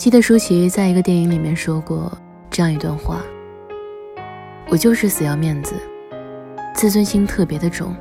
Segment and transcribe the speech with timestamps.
[0.00, 2.10] 记得舒淇在一个电影里面说过
[2.50, 3.20] 这样一段话
[4.70, 5.74] ：“我就是死要面子，
[6.74, 7.94] 自尊心特别的重。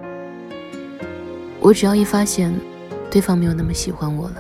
[1.60, 2.58] 我只要一发现
[3.12, 4.38] 对方没有那么喜欢我了，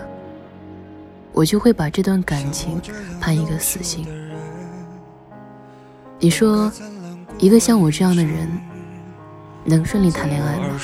[1.33, 2.81] 我就会把这段感情
[3.19, 4.07] 判一个死刑。
[6.17, 6.71] 你说，
[7.39, 8.49] 一个像我这样的人，
[9.65, 10.79] 能顺利谈恋爱吗？”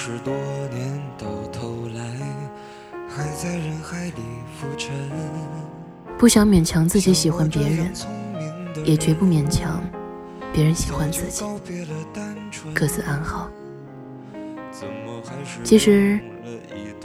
[6.26, 7.94] 不想勉强自己喜欢别人，
[8.84, 9.80] 也绝不勉强
[10.52, 11.46] 别人喜欢自己，
[12.74, 13.48] 各自安好。
[15.64, 16.20] 其实，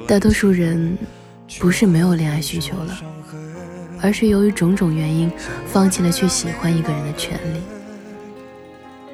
[0.08, 0.96] 大多数人
[1.58, 2.98] 不是没有恋爱需求了，
[4.00, 5.30] 而是由于种种原因
[5.66, 7.60] 放弃了去喜欢一个人的权利。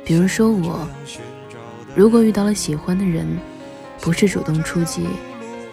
[0.05, 0.87] 比如说我，
[1.97, 3.27] 如果遇到了喜欢的人，
[4.01, 5.05] 不是主动出击，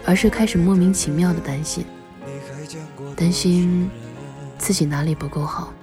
[0.03, 1.85] 而是开始莫名其妙的担心，
[3.15, 3.87] 担心。
[4.63, 5.73] 自己哪里不够好？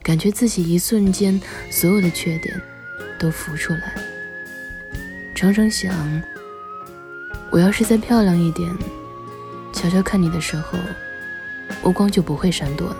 [0.00, 2.62] 感觉自己一瞬间所有的缺点
[3.18, 3.92] 都浮出来。
[5.34, 5.92] 常常想，
[7.50, 8.72] 我要是再漂亮一点，
[9.72, 10.78] 悄悄看你的时候，
[11.82, 12.96] 目光就不会闪躲了。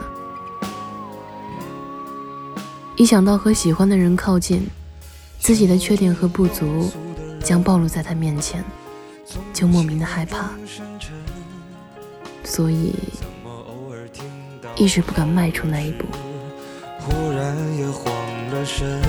[2.96, 4.68] 一想到和喜欢的人靠近，
[5.38, 6.90] 自己的缺点和不足
[7.38, 8.64] 将暴露在他面前，
[9.52, 10.50] 就莫名的害怕。
[12.42, 12.92] 所以。
[14.76, 16.04] 一直不敢迈出那一步。
[17.00, 18.12] 忽然也慌
[18.52, 19.00] 了神，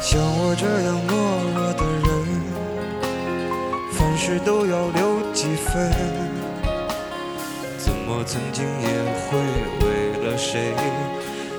[0.00, 1.12] 像我这样懦
[1.54, 2.08] 弱的人，
[3.92, 5.92] 凡事都要留几分。
[7.78, 8.88] 怎么曾经也
[9.26, 9.38] 会
[9.80, 9.86] 为
[10.24, 10.72] 了谁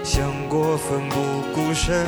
[0.04, 1.16] 想过奋不
[1.54, 2.06] 顾身？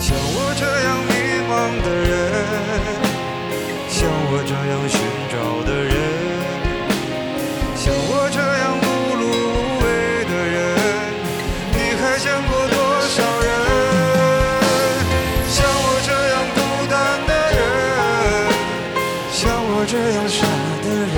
[0.00, 1.12] 像我这样迷
[1.48, 1.52] 茫
[1.84, 2.10] 的人，
[3.88, 4.98] 像我这样寻
[5.30, 5.34] 找
[5.64, 5.94] 的人
[20.94, 21.12] 人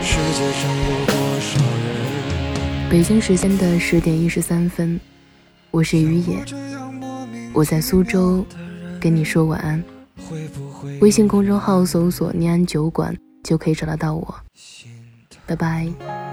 [0.00, 2.90] 世界上有多少人。
[2.90, 5.00] 北京时间的十点一十三分，
[5.70, 6.44] 我是于野，
[7.52, 8.44] 我在苏州
[9.00, 9.82] 跟你说晚安。
[11.00, 13.14] 微信公众号搜索“念安酒馆”
[13.44, 14.34] 就可以找得到我。
[15.46, 16.23] 拜拜。